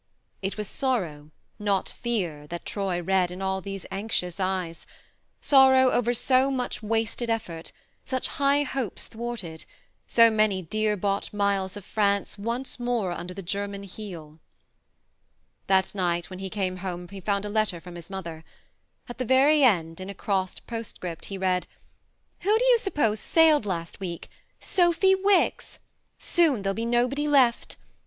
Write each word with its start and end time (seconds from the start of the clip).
It 0.41 0.57
was 0.57 0.67
sorrow, 0.67 1.29
not 1.59 1.89
fear, 1.89 2.47
that 2.47 2.65
Troy 2.65 2.99
read 3.03 3.29
in 3.29 3.39
ah 3.39 3.57
1 3.57 3.63
those 3.63 3.85
anxious 3.91 4.39
eyes 4.39 4.87
sorrow 5.41 5.91
over 5.91 6.11
so 6.15 6.49
much 6.49 6.81
wasted 6.81 7.29
effort, 7.29 7.71
such 8.03 8.27
high 8.27 8.63
hopes 8.63 9.05
thwarted, 9.05 9.63
so 10.07 10.31
many 10.31 10.63
dear 10.63 10.97
bought 10.97 11.31
miles 11.31 11.77
of 11.77 11.85
France 11.85 12.35
once 12.35 12.79
more 12.79 13.11
under 13.11 13.31
the 13.31 13.43
German 13.43 13.83
heel. 13.83 14.39
That 15.67 15.93
night 15.93 16.31
when 16.31 16.39
he 16.39 16.49
came 16.49 16.77
home 16.77 17.07
he 17.09 17.21
found 17.21 17.45
a 17.45 17.49
letter 17.49 17.79
from 17.79 17.93
his 17.93 18.09
mother. 18.09 18.43
At 19.07 19.19
the 19.19 19.23
very 19.23 19.63
end, 19.63 19.99
in 19.99 20.09
a 20.09 20.15
crossed 20.15 20.65
postscript, 20.65 21.25
he 21.25 21.37
read:" 21.37 21.67
Who 22.41 22.57
do 22.57 22.65
you 22.65 22.79
suppose 22.79 23.19
sailed 23.19 23.67
last 23.67 23.99
week? 23.99 24.31
Sophy 24.59 25.13
Wicks. 25.13 25.77
Soon 26.17 26.63
there'll 26.63 26.73
be 26.73 26.85
nobody 26.87 27.27
left! 27.27 27.75